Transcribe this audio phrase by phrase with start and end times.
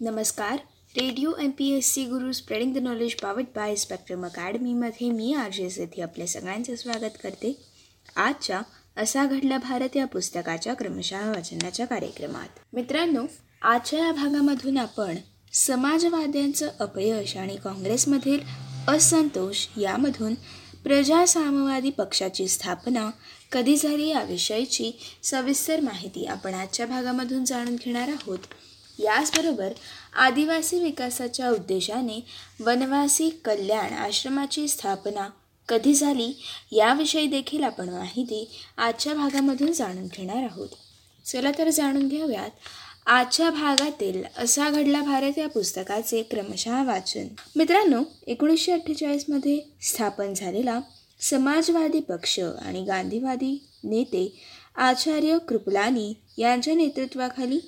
[0.00, 0.58] नमस्कार.
[0.96, 5.78] Radio M P S C Guru spreading the knowledge powered by Spectrum अकॅडमीमध्ये मी RJs
[5.78, 7.52] येथे आपल्या सगळ्यांचे स्वागत करते.
[8.16, 8.60] आजच्या
[8.96, 12.48] असा घडला भारत या पुस्तकाच्या क्रमशः वाचनाच्या कार्यक्रमात.
[12.72, 13.24] मित्रांनो
[13.62, 15.16] आजच्या या भागामधून आपण
[15.52, 18.38] समाजवाद्यांचं अपयश आणि काँग्रेसमधील
[18.88, 20.34] असंतोष यामधून
[20.84, 23.10] प्रजासामवादी पक्षाची स्थापना
[23.52, 24.92] कधी झाली याविषयीची
[25.22, 28.38] सविस्तर माहिती आपण आजच्या भागामधून जाणून घेणार आहोत.
[28.98, 29.72] याचबरोबर
[30.16, 32.20] आदिवासी विकासाच्या उद्देशाने
[32.60, 35.28] वनवासी कल्याण आश्रमाची स्थापना
[35.68, 36.32] कधी झाली
[36.72, 40.68] याविषयी देखील आपण माहिती आजच्या भागामधून जाणून घेणार आहोत.
[41.24, 42.50] चला तर जाणून घेऊयात.
[43.06, 47.26] आजच्या भागातील असा घडला भारत या पुस्तकाचे क्रमशः वाचन.
[47.56, 50.80] मित्रांनो एकोणीसशे अठ्ठेचाळीसमध्ये स्थापन झालेला
[51.20, 53.52] समाजवादी पक्ष आणि गांधीवादी
[53.84, 54.42] नेते
[54.76, 57.58] आचार्य कृपलानी यांच्या नेतृत्वाखाली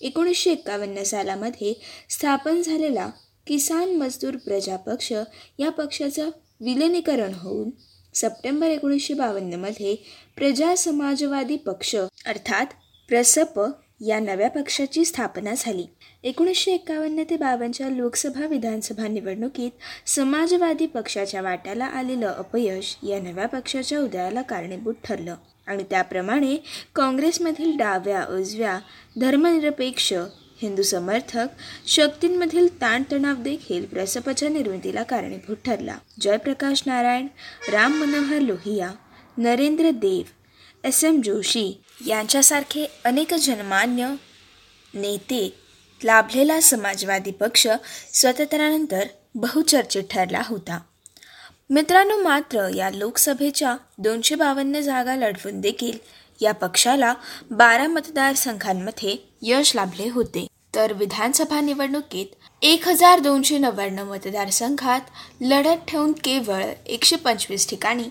[0.00, 1.74] एकोणीसशे एक्कावन्न सालामध्ये
[2.10, 3.10] स्थापन झालेला
[3.46, 5.12] किसान मजदूर प्रजा पक्ष
[5.58, 7.70] या पक्षाचं विलिनीकरण होऊन
[8.14, 9.96] सप्टेंबर एकोणीसशे बावन्नमध्ये
[10.36, 11.96] प्रजा समाजवादी पक्ष
[12.26, 12.66] अर्थात
[13.08, 13.60] प्रसप
[14.00, 15.84] या नव्या पक्षाची स्थापना झाली.
[16.22, 19.70] एकोणीसशे एक्कावन्न ते बावन्नच्या लोकसभा विधानसभा निवडणुकीत
[20.06, 25.34] समाजवादी पक्षाच्या वाट्याला आलेलं अपयश या नव्या पक्षाच्या उदयाला कारणीभूत ठरलं.
[25.68, 26.56] आणि त्याप्रमाणे
[26.94, 28.78] काँग्रेसमधील डाव्या उजव्या
[29.20, 30.12] धर्मनिरपेक्ष
[30.62, 31.46] हिंदू समर्थक
[31.86, 35.98] शक्तींमधील ताणतणाव देखील प्रसपच्या निर्मितीला कारणीभूत ठरला.
[36.20, 37.26] जयप्रकाश नारायण
[37.72, 38.90] राम मनोहर लोहिया
[39.38, 40.22] नरेंद्र देव
[40.84, 44.14] एस एम जोशी यांच्यासारखे अनेक जनमान्य
[44.94, 45.54] नेते
[46.04, 47.66] लाभलेला समाजवादी पक्ष
[48.12, 50.78] स्वातंत्र्यानंतर बहुचर्चित ठरला होता.
[51.70, 55.98] मित्रांनो मात्र या लोकसभेच्या दोनशे बावन्न जागा लढवून देखील
[56.40, 57.12] या पक्षाला
[57.50, 60.46] बारा मतदारसंघांमध्ये यश लाभले होते.
[60.74, 62.26] तर विधानसभा निवडणुकीत
[62.62, 65.00] एक हजार दोनशे नव्याण्णव मतदारसंघात
[65.40, 68.08] लढत ठेवून केवळ एकशे पंचवीस ठिकाणी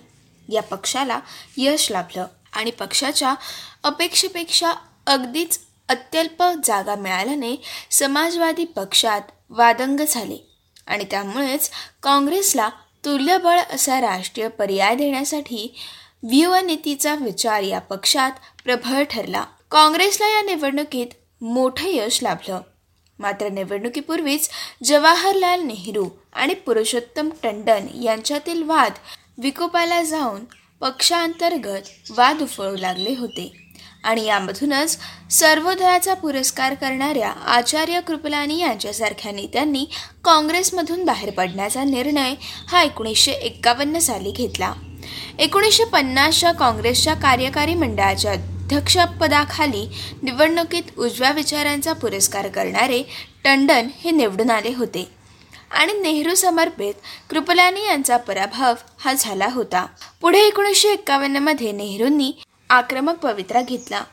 [0.49, 1.19] या पक्षाला
[1.57, 3.33] यश लाभलं आणि पक्षाच्या
[3.83, 4.73] अपेक्षेपेक्षा
[5.07, 5.59] अगदीच
[5.89, 7.55] अत्यल्प जागा मिळाल्याने
[7.91, 10.37] समाजवादी पक्षात वादंग झाले
[10.87, 11.69] आणि त्यामुळेच
[12.03, 12.69] काँग्रेसला
[13.05, 15.75] तुल्यबळ असा राष्ट्रीय पर्याय देण्यासाठी
[16.23, 18.31] व्यूहनीतीचा विचार या पक्षात
[18.63, 19.45] प्रबळ ठरला.
[19.71, 21.07] काँग्रेसला या निवडणुकीत
[21.41, 22.61] मोठं यश लाभलं.
[23.19, 24.49] मात्र निवडणुकीपूर्वीच
[24.83, 28.93] जवाहरलाल नेहरू आणि पुरुषोत्तम टंडन यांच्यातील वाद
[29.37, 30.43] विकोपाला जाऊन
[30.81, 33.66] पक्षांतर्गत वाद उफळू लागले होते.
[34.07, 34.97] आणि यामधूनच
[35.31, 39.85] सर्वोदयाचा पुरस्कार करणाऱ्या आचार्य कृपलानी यांच्यासारख्या नेत्यांनी
[40.23, 42.33] काँग्रेसमधून बाहेर पडण्याचा निर्णय
[42.67, 44.73] हा एकोणीसशे एक्कावन्न साली घेतला.
[45.39, 49.85] एकोणीसशे पन्नासच्या काँग्रेसच्या कार्यकारी मंडळाच्या अध्यक्षपदाखाली
[50.23, 53.03] निवडणुकीत उजव्या विचारांचा पुरस्कार करणारे
[53.43, 55.07] टंडन हे निवडून आले होते.
[55.71, 56.93] आणि नेहरू समर्पित
[57.29, 59.85] कृपलानी यांचा पराभव हा झाला होता.
[60.21, 62.31] पुढे एकोणीसशे एक्कावन्नमध्ये नेहरूंनी
[62.69, 64.03] आक्रमक पवित्रा घेतला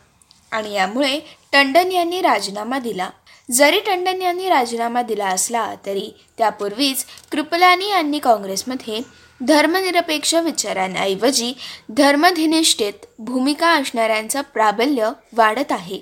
[0.52, 1.18] आणि यामुळे
[1.52, 3.10] टंडन यांनी राजीनामा दिला.
[3.48, 9.00] जरी टंडन यांनी राजीनामा दिला असला तरी त्यापूर्वीच कृपलानी यांनी काँग्रेसमध्ये
[9.40, 11.52] धर्मनिरपेक्ष विचारांऐवजी
[11.88, 16.00] धर्मधिनिष्ठेत भूमिका असणाऱ्यांचं प्राबल्य वाढत आहे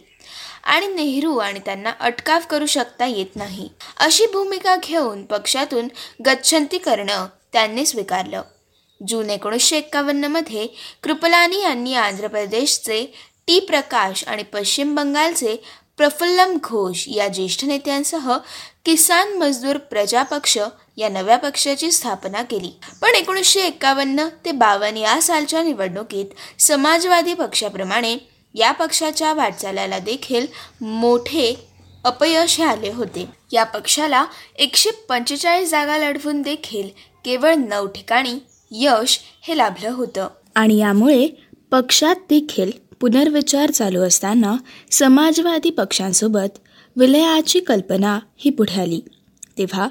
[0.65, 3.69] आणि नेहरू आणि त्यांना अटकाव करू शकता येत नाही.
[3.97, 5.89] अशी भूमिका घेऊन पक्षातून
[6.27, 8.43] गच्छंती करणं त्यांनी स्वीकारलं.
[9.09, 10.67] जून एकोणीसशे एक्कावन्नमध्ये
[11.03, 13.05] कृपलानी यांनी आंध्र प्रदेशचे
[13.47, 15.57] टी प्रकाश आणि पश्चिम बंगालचे
[15.97, 18.37] प्रफुल्लम घोष या ज्येष्ठ नेत्यांसह
[18.85, 20.59] किसान मजदूर प्रजा पक्ष
[20.97, 22.71] या नव्या पक्षाची स्थापना केली.
[23.01, 28.17] पण एकोणीसशे एक्कावन्न ते बावन्न या सालच्या निवडणुकीत समाजवादी पक्षाप्रमाणे
[28.55, 30.47] या पक्षाच्या वाटचालाला देखील
[30.81, 31.55] मोठे
[32.05, 33.27] अपयश हे आले होते.
[33.53, 34.25] या पक्षाला
[34.57, 36.89] एकशे पंचेचाळीस जागा लढवून देखील
[37.25, 38.39] केवळ नऊ ठिकाणी
[38.75, 40.29] यश हे लाभलं होतं.
[40.55, 41.29] आणि यामुळे
[41.71, 44.57] पक्षात देखील पुनर्विचार चालू असताना
[44.91, 46.59] समाजवादी पक्षांसोबत
[46.97, 49.01] विलयाची कल्पना ही पुढे आली.
[49.59, 49.89] तेव्हा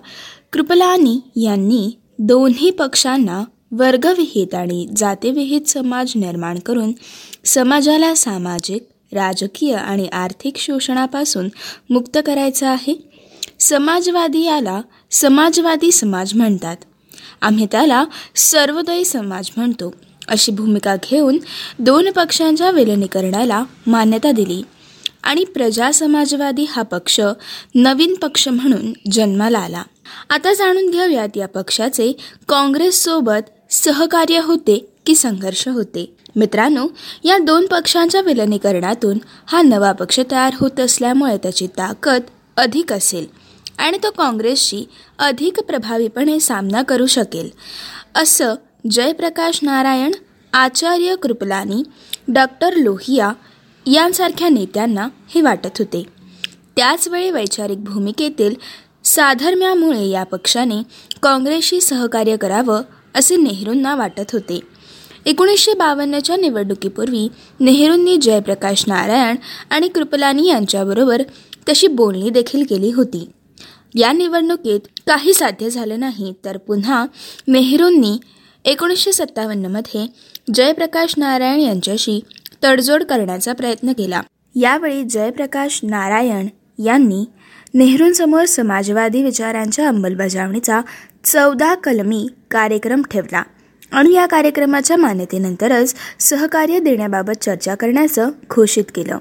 [0.53, 6.91] कृपलानी यांनी दोन्ही पक्षांना वर्गविहित आणि जातीविहित समाज निर्माण करून
[7.45, 11.49] समाजाला सामाजिक राजकीय आणि आर्थिक शोषणापासून
[11.89, 13.11] मुक्त करायचं आहे.
[13.59, 14.81] समाजवादी याला
[15.11, 16.77] समाजवादी समाज म्हणतात.
[17.41, 18.05] आम्ही त्याला
[18.35, 19.93] सर्वोदयी समाज म्हणतो.
[20.27, 21.37] अशी भूमिका घेऊन
[21.79, 24.63] दोन पक्षांच्या विलिनीकरणाला मान्यता दिली.
[25.23, 27.21] आणि प्रजा समाजवादी हा पक्ष
[27.75, 29.83] नवीन पक्ष म्हणून जन्माला आला.
[30.29, 32.11] आता जाणून घेऊयात या पक्षाचे
[32.49, 36.15] काँग्रेससोबत सहकार्य होते की संघर्ष होते.
[36.35, 36.87] मित्रांनो
[37.23, 42.21] या दोन पक्षांच्या विलनीकरणातून हा नवा पक्ष तयार होत असल्यामुळे त्याची ताकद
[42.57, 43.40] अधिक असेल.
[43.77, 44.83] आणि तो काँग्रेसशी
[45.19, 47.49] अधिक प्रभावीपणे सामना करू शकेल.
[48.15, 48.55] असं
[48.91, 50.11] जयप्रकाश नारायण
[50.53, 51.83] आचार्य कृपलानी
[52.27, 53.31] डॉक्टर लोहिया
[53.85, 56.03] यांसारख्या नेत्यांना हे वाटत होते.
[56.75, 58.55] त्याचवेळी वैचारिक भूमिकेतील
[59.03, 60.83] साधर्म्यामुळे या पक्षाने
[61.23, 62.81] काँग्रेसशी सहकार्य करावं
[63.15, 64.59] असे नेहरूंना वाटत होते.
[65.25, 67.27] एकोणीसशे बावन्नच्या निवडणुकीपूर्वी
[67.59, 69.35] नेहरूंनी जयप्रकाश नारायण
[69.69, 71.21] आणि कृपलानी यांच्याबरोबर
[71.69, 73.29] तशी बोलणी देखील केली होती.
[73.95, 77.05] या निवडणुकीत काही साध्य झालं नाही तर पुन्हा
[77.47, 78.17] नेहरूंनी
[78.65, 80.05] एकोणीसशे सत्तावन्नमध्ये
[80.53, 82.19] जयप्रकाश नारायण यांच्याशी
[82.63, 84.21] तडजोड करण्याचा प्रयत्न केला.
[84.55, 86.47] यावेळी जयप्रकाश नारायण
[86.85, 87.25] यांनी
[87.73, 90.81] नेहरूंसमोर समाजवादी विचारांच्या अंमलबजावणीचा
[91.23, 93.43] चौदा कलमी कार्यक्रम ठेवला
[93.91, 99.17] आणि या कार्यक्रमाच्या मान्यतेनंतरच सहकार्य देण्याबाबत चर्चा करण्याचं घोषित केलं.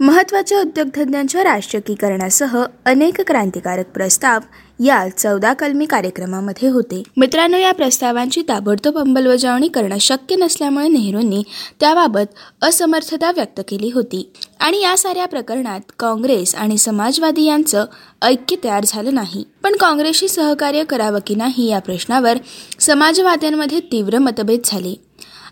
[0.00, 4.40] महत्त्वाच्या उद्योगधंद्यांच्या राष्ट्रीयकीकरणासह अनेक क्रांतिकारक प्रस्ताव
[4.84, 7.02] या चौदा कलमी कार्यक्रमामध्ये होते.
[7.16, 11.42] मित्रांनो या प्रस्तावांची ताबडतोब अंमलबजावणी करणं शक्य नसल्यामुळे नेहरूंनी
[11.80, 14.32] त्याबाबत असमर्थता व्यक्त केली होती.
[14.60, 17.84] आणि या साऱ्या प्रकरणात काँग्रेस आणि समाजवादी यांचं
[18.22, 19.44] ऐक्य तयार झालं नाही.
[19.62, 22.38] पण काँग्रेसशी सहकार्य करावं की नाही या प्रश्नावर
[22.80, 24.94] समाजवाद्यांमध्ये तीव्र मतभेद झाले.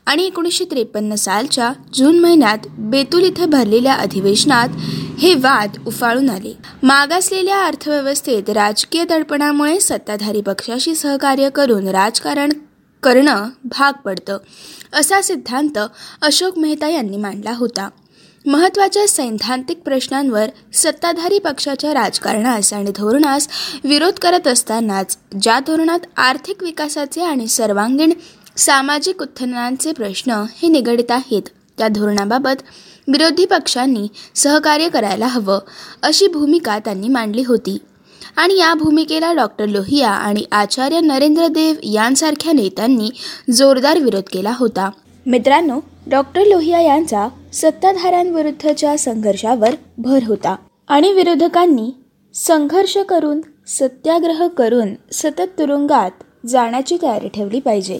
[0.06, 4.68] आणि एकोणीसशे त्रेपन्न सालच्या जून महिन्यात बेतूल इथे भरलेल्या अधिवेशनात
[5.18, 6.52] हे वाद उफाळून आले.
[6.82, 12.52] मागासलेल्या अर्थव्यवस्थेत राजकीय दडपणामुळे सत्ताधारी पक्षाशी सहकार्य करून राजकारण
[13.02, 14.38] करणं भाग पडतं
[14.92, 15.78] असा सिद्धांत
[16.22, 17.88] अशोक मेहता यांनी मांडला होता.
[18.46, 23.48] महत्त्वाच्या सैद्धांतिक प्रश्नांवर सत्ताधारी पक्षाच्या राजकारणास आणि धोरणास
[23.84, 28.12] विरोध करत असतानाच ज्या धोरणात आर्थिक विकासाचे आणि सर्वांगीण
[28.60, 31.42] सामाजिक उत्थनांचे प्रश्न हे निगडित आहेत.
[31.78, 32.62] त्या धोरणाबाबत
[33.08, 35.58] विरोधी पक्षांनी सहकार्य करायला हवं
[36.02, 37.78] अशी भूमिका त्यांनी मांडली होती.
[38.36, 43.10] आणि या भूमिकेला डॉक्टर लोहिया आणि आचार्य नरेंद्र देव यांसारख्या नेत्यांनी
[43.50, 44.90] जोरदार विरोध केला होता.
[45.26, 50.56] मित्रांनो डॉक्टर लोहिया यांचा सत्ताधाऱ्यांविरुद्धच्या संघर्षावर भर होता.
[50.88, 51.90] आणि विरोधकांनी
[52.34, 56.10] संघर्ष करून सत्याग्रह करून सतत तुरुंगात
[56.46, 57.98] जाण्याची तयारी ठेवली पाहिजे.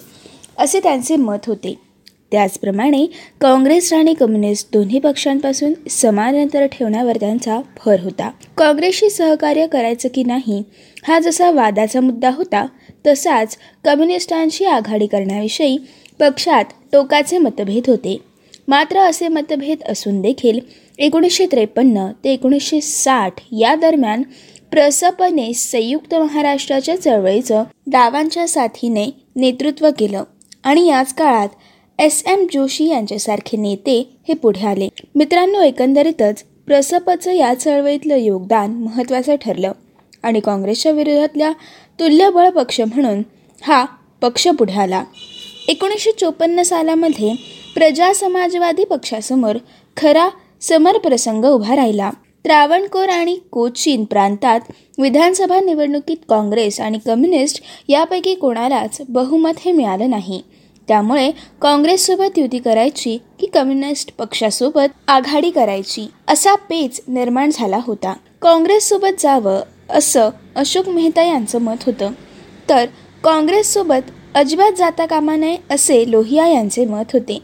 [0.61, 1.75] असे त्यांचे मत होते.
[2.33, 3.07] त्याचप्रमाणे
[3.41, 8.31] काँग्रेस आणि कम्युनिस्ट दोन्ही पक्षांपासून समान अंतर ठेवण्यावर त्यांचा भर होता.
[8.59, 10.63] काँग्रेसशी सहकार्य करायचं की नाही
[11.09, 12.65] हा जसा वादाचा मुद्दा होता
[13.07, 15.77] तसाच कम्युनिस्टांशी आघाडी करण्याविषयी
[16.21, 18.17] पक्षात टोकाचे मतभेद होते.
[18.69, 20.59] मात्र असे मतभेद असून देखील
[20.99, 24.23] एकोणीसशे त्रेपन्न ते एकोणीसशे साठ या दरम्यान
[24.71, 29.07] प्रसपने संयुक्त महाराष्ट्राच्या चळवळीचं डावांच्या साथीने
[29.37, 30.25] नेतृत्व केलं.
[30.65, 31.49] आणि याच काळात
[31.99, 34.89] एस एम जोशी यांच्यासारखे नेते हे पुढे आले.
[35.15, 39.73] मित्रांनो एकंदरीतच प्रसपचं या चळवळीतलं योगदान महत्त्वाचं ठरलं.
[40.23, 41.53] आणि काँग्रेसच्या विरोधातल्या
[41.99, 43.23] तुल्यबळ पक्ष म्हणून
[43.63, 43.85] हा
[44.21, 45.05] पक्ष पुढे आला.
[45.69, 47.33] एकोणीसशे चोपन्न सालामध्ये
[47.75, 49.59] प्रजा समाजवादी पक्षासमोर
[49.97, 50.29] खरा
[50.61, 52.11] समर प्रसंग उभा राहिला.
[52.45, 54.61] त्रावणकोर आणि कोचीन प्रांतात
[54.99, 60.43] विधानसभा निवडणुकीत काँग्रेस आणि कम्युनिस्ट यापैकी कोणालाच बहुमत हे मिळालं नाही.
[60.89, 61.31] त्यामुळे
[61.63, 68.15] काँग्रेससोबत युती करायची की कम्युनिस्ट पक्षासोबत आघाडी करायची असा पेच निर्माण झाला होता.
[68.43, 69.61] काँग्रेससोबत जावं
[69.91, 72.11] असं अशोक मेहता यांचं मत होतं.
[72.69, 72.87] तर
[73.25, 77.39] काँग्रेससोबत अजिबात जाता कामा नये असे लोहिया यांचे मत होते.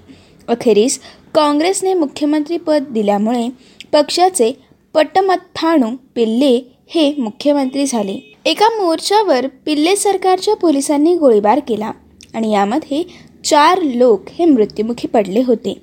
[0.49, 1.01] अखेरीस
[1.35, 3.49] काँग्रेसने मुख्यमंत्रीपद दिल्यामुळे
[3.93, 4.66] पक्षाचे
[4.97, 8.35] पट्टमथाणू पिल्ले हे मुख्यमंत्री झाले.
[8.45, 11.91] एका मोर्चावर पिल्ले सरकारच्या पोलिसांनी गोळीबार केला
[12.35, 13.03] आणि यामध्ये
[13.45, 15.75] चार लोक हे मृत्युमुखी पडले होते.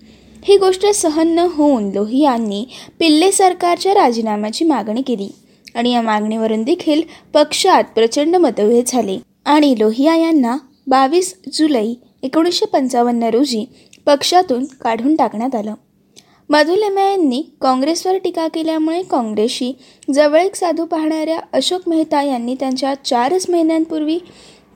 [0.43, 2.65] ही गोष्ट सहन न होऊन लोहियांनी
[3.00, 5.29] पिल्ले सरकारच्या राजीनाम्याची मागणी केली
[5.75, 7.01] आणि या मागणीवरून देखील
[7.34, 9.20] पक्षात प्रचंड मतभेद झाले.
[9.46, 11.93] आणि लोहिया यांना बावीस जुलै
[12.24, 13.65] एकोणीसशे पंचावन्न रोजी
[14.05, 15.74] पक्षातून काढून टाकण्यात आलं.
[16.53, 19.72] मधुलिमा यांनी काँग्रेसवर टीका केल्यामुळे काँग्रेसशी
[20.13, 24.17] जवळीक साधू पाहणाऱ्या अशोक मेहता यांनी त्यांच्या चारच महिन्यांपूर्वी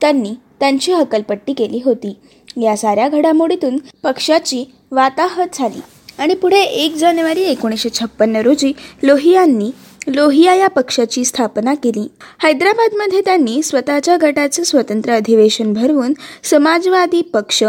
[0.02, 2.16] त्यांनी त्यांची हकलपट्टी केली होती.
[2.62, 5.82] या साऱ्या घडामोडीतून पक्षाची वाताहत झाली.
[6.18, 9.70] आणि पुढे एक जानेवारी एकोणीसशे छप्पन्न रोजी लोहियांनी
[10.08, 12.08] लोहिया या पक्षाची स्थापना केली.
[12.44, 17.64] हैदराबादमध्ये त्यांनी स्वतःच्या गटाचे स्वतंत्र अधिवेशन भरवून समाजवादी पक्ष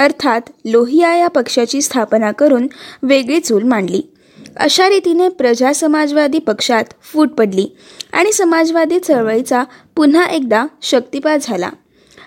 [0.00, 2.66] अर्थात लोहिया या पक्षाची स्थापना करून
[3.02, 4.02] वेगळी चूल मांडली.
[4.56, 7.66] अशा रीतीने प्रजा समाजवादी पक्षात फूट पडली
[8.12, 9.64] आणि समाजवादी चळवळीचा
[9.96, 11.70] पुन्हा एकदा शक्तिपात झाला.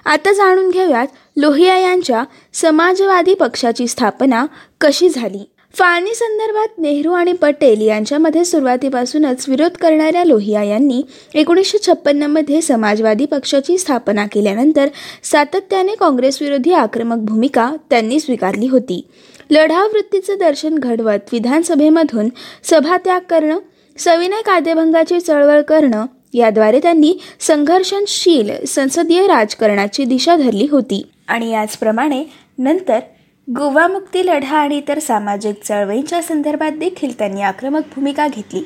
[0.06, 4.46] आता जाणून घेऊयात लोहिया यांच्या समाजवादी पक्षाची स्थापना
[4.82, 5.50] कशी झाली?
[5.74, 11.02] फाळणी संदर्भात नेहरू आणि पटेल यांच्यामध्ये सुरुवातीपासूनच विरोध करणाऱ्या लोहिया यांनी
[11.34, 14.88] एकोणीसशे छप्पन्नमध्ये समाजवादी पक्षाची स्थापना केल्यानंतर
[15.24, 19.02] सातत्याने काँग्रेसविरोधी आक्रमक भूमिका त्यांनी स्वीकारली होती.
[19.50, 22.30] लढाव वृत्तीचं दर्शन घडवत विधानसभेमधून
[22.64, 23.60] सभात्याग करणं
[23.98, 31.02] सविनय कायदेभंगाची चळवळ करणं याद्वारे त्यांनी संघर्षशील संसदीय राजकारणाची दिशा धरली होती.
[31.28, 32.24] आणि याचप्रमाणे
[32.58, 33.00] नंतर
[33.48, 38.64] गोवामुक्ती लढा आणि इतर सामाजिक चळवळींच्या संदर्भात देखील त्यांनी आक्रमक भूमिका घेतली.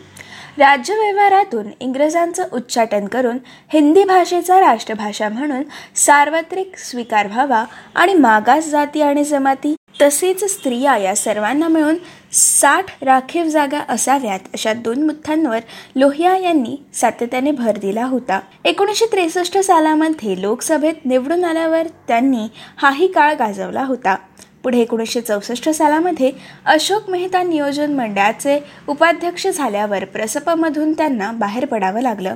[0.58, 3.38] राज्य व्यवहारातून इंग्रजांचं उच्चाटन करून
[3.74, 5.64] हिंदी भाषेचा राष्ट्रभाषा म्हणून
[5.96, 7.64] सार्वत्रिक स्वीकार व्हावा
[7.96, 11.98] आणि मागास जाती आणि जमाती तसेच स्त्रिया या सर्वांना मिळून
[12.34, 15.60] साठ राखीव जागा असाव्यात अशा दोन मुद्द्यांवर
[15.96, 18.40] लोहिया यांनी सातत्याने भर दिला होता.
[18.66, 24.16] एकोणीसशे त्रेसष्ट सालामध्ये लोकसभेत निवडून आल्यावर त्यांनी हाही काळ गाजवला होता.
[24.64, 26.32] पुढे एकोणीसशे चौसष्ट सालामध्ये
[26.66, 32.36] अशोक मेहता नियोजन मंडळाचे उपाध्यक्ष झाल्यावर प्रसपमधून त्यांना बाहेर पडावं लागलं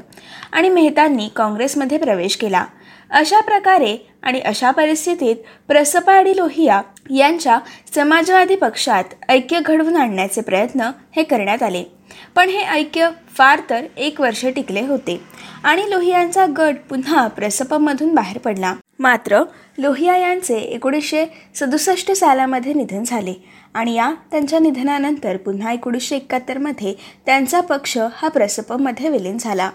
[0.52, 2.66] आणि मेहतांनी काँग्रेसमध्ये प्रवेश केला.
[3.10, 5.36] अशा प्रकारे आणि अशा परिस्थितीत
[5.68, 7.60] प्रसपा आणि लोहिया यांच्या
[7.96, 11.84] समाजवादी पक्षात ऐक्य घडवून आणण्याचे प्रयत्न हे करण्यात आले.
[12.36, 15.22] पण हे ऐक्य फार तर एक वर्ष टिकले होते
[15.64, 18.74] आणि लोहियांचा गट पुन्हा प्रसपमधून बाहेर पडला.
[19.00, 19.42] मात्र
[19.82, 23.34] लोहिया यांचे एकोणीसशे सदुसष्ट सालामध्ये निधन झाले
[23.74, 26.94] आणि या त्यांच्या निधनानंतर पुन्हा एकोणीसशे एकाहत्तरमध्ये
[27.26, 29.70] त्यांचा पक्ष हा प्रसपमध्ये विलीन झाला.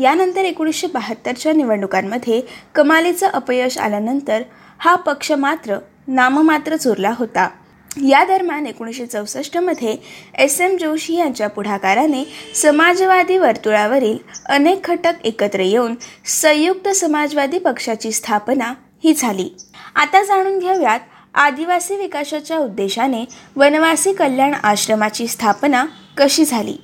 [0.00, 2.40] यानंतर एकोणीसशे बहात्तरच्या निवडणुकांमध्ये
[2.74, 4.42] कमालीचं अपयश आल्यानंतर
[4.78, 7.48] हा पक्ष मात्र नाममात्र चुरला होता.
[7.90, 9.96] या दरम्यान एकोणीसशे चौसष्टमध्ये
[10.38, 12.24] एस एम जोशी यांच्या पुढाकाराने
[12.54, 15.94] समाजवादी वर्तुळावरील अनेक घटक एकत्र येऊन
[16.40, 18.72] संयुक्त समाजवादी पक्षाची स्थापना
[19.04, 19.48] ही झाली.
[19.96, 21.00] आता जाणून घेऊयात
[21.34, 23.24] आदिवासी विकासाच्या उद्देशाने
[23.56, 25.84] वनवासी कल्याण आश्रमाची स्थापना
[26.16, 26.76] कशी झाली.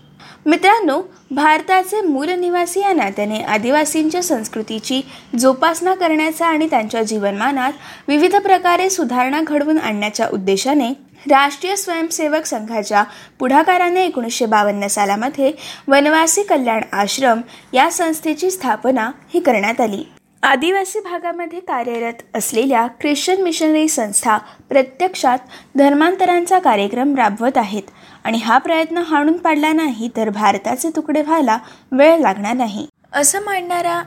[0.47, 5.01] मित्रांनो भारताचे मूल निवासी या नात्याने आदिवासींच्या संस्कृतीची
[5.39, 7.73] जोपासना करण्याचा आणि त्यांच्या जीवनमानात
[8.09, 10.93] विविध प्रकारे सुधारणा घडवून आणण्याच्या उद्देशाने
[11.31, 13.05] राष्ट्रीय स्वयंसेवक संघाच्या
[13.39, 15.53] पुढाकाराने एकोणीसशे बावन्न सालामध्ये
[15.89, 17.41] वनवासी कल्याण आश्रम
[17.73, 20.05] या संस्थेची स्थापना ही करण्यात आली.
[20.45, 24.37] आदिवासी भागामध्ये कार्यरत असलेल्या ख्रिश्चन मिशनरी संस्था
[24.69, 25.39] प्रत्यक्षात
[25.77, 27.83] धर्मांतरांचा कार्यक्रम राबवत आहेत.
[28.25, 31.57] आणि हा प्रयत्न हाणून पाडला नाही तर भारताचे तुकडे व्हायला
[31.93, 32.87] वेळ लागणार नाही.
[33.13, 34.01] असं मांडणारा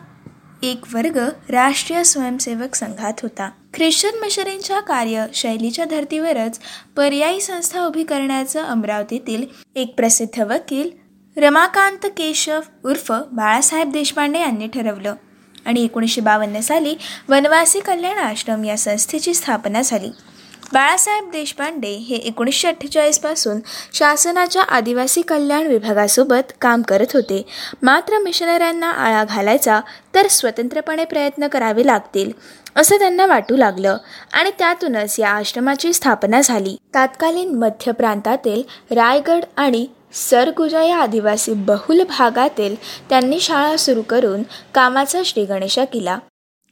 [0.64, 1.18] एक वर्ग
[1.50, 3.50] राष्ट्रीय स्वयंसेवक संघात होता.
[3.74, 6.60] ख्रिश्चन मिशनरींच्या कार्यशैलीच्या धर्तीवरच
[6.98, 10.90] पर्यायी संस्था उभी करण्याचं अमरावतीतील एक प्रसिद्ध वकील
[11.38, 15.16] रमाकांत केशव उर्फ बाळासाहेब देशपांडे यांनी ठरवलं.
[15.68, 16.96] आणि एकोणीसशे बावन्न साली
[17.30, 20.10] वनवासी कल्याण आश्रम या संस्थेची स्थापना झाली.
[20.74, 23.60] बाळासाहेब देशपांडे हे एकोणीसशे अठ्ठेचाळीसपासून
[23.94, 27.46] शासनाच्या आदिवासी कल्याण विभागासोबत काम करत होते.
[27.84, 29.80] मात्र मिशनऱ्यांना आळा घालायचा
[30.16, 32.32] तर स्वतंत्रपणे प्रयत्न करावे लागतील
[32.76, 33.98] असं त्यांना वाटू लागलं
[34.34, 36.76] आणि त्यातूनच या आश्रमाची स्थापना झाली.
[36.94, 38.62] तात्कालीन मध्य प्रांतातील
[38.96, 42.76] रायगड आणि सरगुजा या आदिवासी बहुल भागातील
[43.10, 46.20] त्यांनी शाळा सुरू करून कामाचा श्रीगणेशा केला.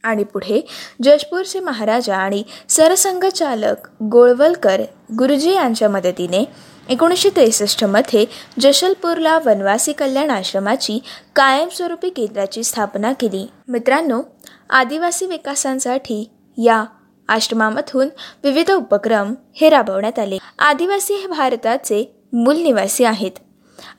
[0.03, 0.67] आणि पुढे
[1.03, 4.81] जशपूरचे महाराजा आणि सरसंघचालक गोळवलकर
[5.17, 6.45] गुरुजी यांच्या मदतीने
[6.89, 8.25] एकोणीसशे त्रेसष्टमध्ये
[8.59, 10.99] जशलपूरला वनवासी कल्याण आश्रमाची
[11.35, 13.47] कायमस्वरूपी केंद्राची स्थापना केली.
[13.67, 14.21] मित्रांनो
[14.69, 16.85] आदिवासी विकासांसाठी या
[17.27, 18.09] आश्रमामधून
[18.43, 20.37] विविध उपक्रम हे राबवण्यात आले.
[20.59, 23.31] आदिवासी हे भारताचे मूल निवासी आहेत.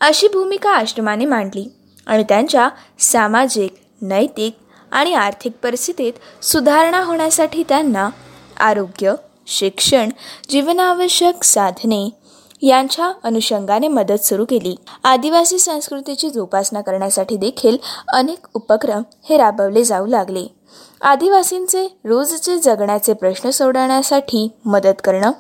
[0.01, 1.69] अशी भूमिका आश्रमाने मांडली
[2.07, 4.57] आणि त्यांच्या सामाजिक नैतिक
[4.93, 8.11] आणि आर्थिक परिस्थितीत सुधारणा होण्यासाठी त्यांना
[8.61, 9.15] आरोग्य
[9.47, 10.09] शिक्षण
[10.51, 12.11] जीवनावश्यक साधने
[12.63, 14.77] यांच्या अनुषंगाने मदत सुरू केली.
[15.05, 17.77] आदिवासी संस्कृतीची जोपासना करण्यासाठी देखील
[18.09, 20.56] अनेक उपक्रम हे राबवले जाऊ लागले.
[21.01, 25.31] आदिवासींचे रोजचे जगण्याचे प्रश्न सोडवण्यासाठी मदत करणं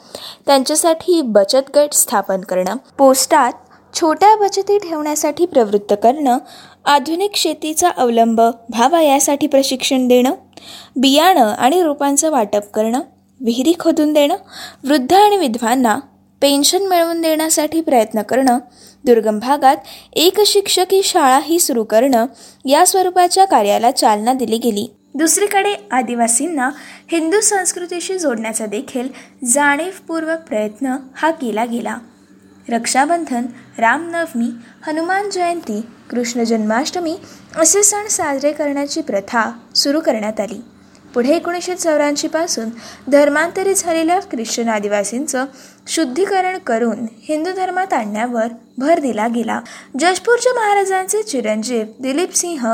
[0.47, 3.53] त्यांच्यासाठी बचत गट स्थापन करणं पोस्टात
[4.01, 6.39] छोट्या बचती ठेवण्यासाठी प्रवृत्त करणं
[6.85, 10.35] आधुनिक शेतीचा अवलंब व्हावा यासाठी प्रशिक्षण देणं
[10.97, 13.01] बियाणं आणि रोपांचं वाटप करणं
[13.41, 14.37] विहिरी खोदून देणं
[14.85, 15.99] वृद्ध आणि विधवांना
[16.43, 18.59] पेन्शन मिळवून देण्यासाठी प्रयत्न करणं
[19.05, 19.77] दुर्गम भागात
[20.13, 22.27] एक शिक्षकी शाळाही सुरू करणं
[22.65, 24.96] या स्वरूपाच्या कार्याला चालना दिली गेली.
[25.19, 26.71] दुसरीकडे आदिवासींना
[27.09, 29.09] हिंदू संस्कृतीशी जोडण्याचा देखील
[29.45, 31.99] जाणीवपूर्वक प्रयत्न हा केला गेला.
[32.69, 33.47] रक्षाबंधन
[33.79, 34.51] रामनवमी
[34.87, 35.81] हनुमान जयंती
[36.11, 37.17] कृष्ण जन्माष्टमी
[37.57, 40.61] असे सण साजरे करण्याची प्रथा सुरू करण्यात आली.
[41.17, 42.71] पुढे एकोणीसशे चौऱ्याऐंशीपासून
[43.11, 45.45] धर्मांतरित झालेल्या ख्रिश्चन आदिवासींचं
[45.89, 49.61] शुद्धीकरण करून हिंदू धर्मात आणण्यावर भर दिला गेला.
[50.01, 52.67] जशपूरच्या महाराजांचे चिरंजीव दिलीप सिंह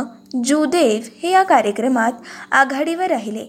[0.44, 2.12] जुदेव हे या कार्यक्रमात
[2.50, 3.44] आघाडीवर राहिले.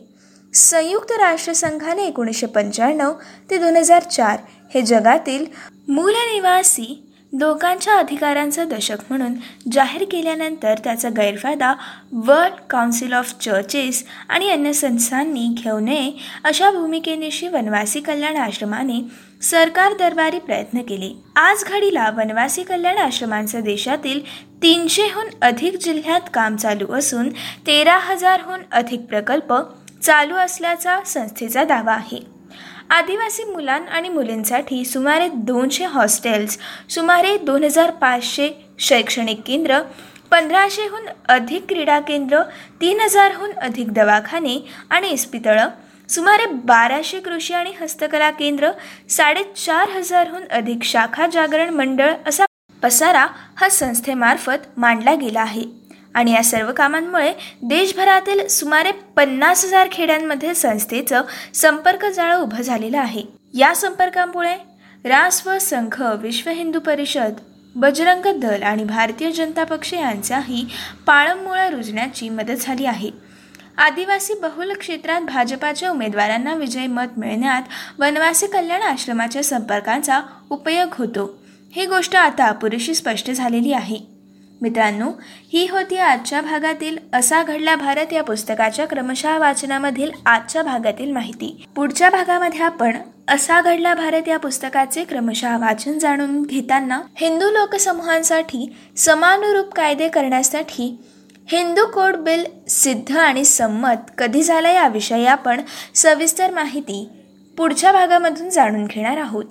[0.53, 3.13] संयुक्त राष्ट्रसंघाने एकोणीसशे पंच्याण्णव
[3.49, 4.39] ते दोन हजार चार
[4.73, 5.45] हे जगातील
[5.87, 9.33] मूलनिवासी लोकांच्या अधिकारांचं दशक म्हणून
[9.71, 11.73] जाहीर केल्यानंतर त्याचा गैरफायदा
[12.11, 16.11] वर्ल्ड काउन्सिल ऑफ चर्चेस आणि अन्य संस्थांनी घेऊ नये
[16.43, 19.01] अशा भूमिकेनिशी वनवासी कल्याण आश्रमाने
[19.41, 21.11] सरकार दरबारी प्रयत्न केले.
[21.35, 24.19] आज घडीला वनवासी कल्याण आश्रमांचं देशातील
[24.61, 27.29] तीनशेहून अधिक जिल्ह्यात काम चालू असून
[27.67, 29.53] तेरा हजारहून अधिक प्रकल्प
[30.03, 32.32] चालू असल्याचा संस्थेचा दावा आहे.
[32.93, 36.57] आदिवासी मुलां आणि मुलींसाठी सुमारे दोनशे हॉस्टेल्स
[36.93, 39.79] सुमारे दोन हजार पाचशे शैक्षणिक केंद्र
[40.31, 42.41] पंधराशेहून अधिक क्रीडा केंद्र
[42.81, 44.57] तीन हजारहून अधिक दवाखाने
[44.89, 45.69] आणि इस्पितळं
[46.09, 48.71] सुमारे बाराशे कृषी आणि हस्तकला केंद्र
[49.09, 52.45] साडेचार हजारहून अधिक शाखा जागरण मंडळ असा
[52.83, 53.25] पसारा
[53.57, 55.63] हा संस्थेमार्फत मांडला गेला आहे.
[56.13, 61.21] आणि या सर्व कामांमुळे देशभरातील सुमारे पन्नास हजार खेड्यांमध्ये संस्थेचं
[61.53, 63.23] संपर्क जाळं उभं झालेलं आहे.
[63.53, 64.55] या संपर्कामुळे
[65.05, 67.33] रास्व संघ विश्व हिंदू परिषद
[67.75, 70.65] बजरंग दल आणि भारतीय जनता पक्ष यांचाही
[71.07, 73.09] पाळंमुळा रुजण्याची मदत झाली आहे.
[73.77, 77.61] आदिवासी बहुल क्षेत्रात भाजपाच्या उमेदवारांना विजय मत मिळण्यात
[77.99, 81.43] वनवासी कल्याण आश्रमाच्या संपर्कांचा उपयोग होतो.
[81.75, 84.12] ही गोष्ट आता पुरेशी स्पष्ट झालेली आहे.
[84.63, 85.09] मित्रांनो
[85.53, 91.65] ही होती आजच्या भागातील असा घडला भारत या पुस्तकाच्या क्रमशः वाचनामधील आजच्या भागातील माहिती.
[91.75, 98.65] पुढच्या भागामध्ये आपण असा घडला भारत या पुस्तकाचे क्रमशः वाचन जाणून घेताना हिंदू लोकसमूहांसाठी
[98.97, 100.87] समानुरूप कायदे करण्यासाठी
[101.51, 105.61] हिंदू कोड बिल सिद्ध आणि संमत कधी झाला याविषयी आपण
[105.95, 107.07] सविस्तर माहिती
[107.57, 109.45] पुढच्या भागामधून जाणून घेणार आहोत.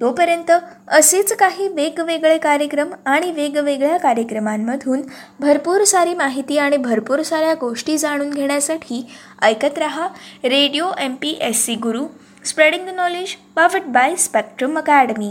[0.00, 0.50] तोपर्यंत
[0.88, 5.02] असेच काही वेगवेगळे कार्यक्रम आणि वेगवेगळ्या कार्यक्रमांमधून
[5.40, 9.06] भरपूर सारी माहिती आणि भरपूर साऱ्या गोष्टी जाणून घेण्यासाठी
[9.42, 10.08] ऐकत रहा
[10.44, 12.06] radio M P S C Guru
[12.44, 15.30] spreading the knowledge powered by Spectrum academy.